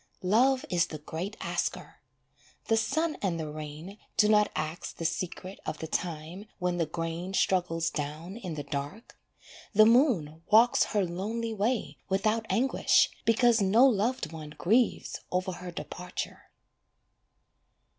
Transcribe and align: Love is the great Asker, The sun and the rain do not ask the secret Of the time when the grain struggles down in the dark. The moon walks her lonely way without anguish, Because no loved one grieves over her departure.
Love 0.23 0.65
is 0.71 0.87
the 0.87 0.97
great 0.97 1.37
Asker, 1.41 1.97
The 2.69 2.75
sun 2.75 3.17
and 3.21 3.39
the 3.39 3.47
rain 3.51 3.99
do 4.17 4.27
not 4.27 4.49
ask 4.55 4.95
the 4.97 5.05
secret 5.05 5.59
Of 5.63 5.77
the 5.77 5.85
time 5.85 6.47
when 6.57 6.77
the 6.77 6.87
grain 6.87 7.35
struggles 7.35 7.91
down 7.91 8.35
in 8.35 8.55
the 8.55 8.63
dark. 8.63 9.15
The 9.75 9.85
moon 9.85 10.41
walks 10.47 10.85
her 10.85 11.05
lonely 11.05 11.53
way 11.53 11.99
without 12.09 12.47
anguish, 12.49 13.09
Because 13.25 13.61
no 13.61 13.85
loved 13.85 14.31
one 14.31 14.55
grieves 14.57 15.19
over 15.31 15.51
her 15.51 15.69
departure. 15.69 16.49